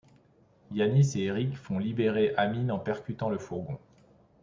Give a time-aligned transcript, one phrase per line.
[0.71, 3.77] Yanis et Éric font libérer Amine en percutant le fourgon.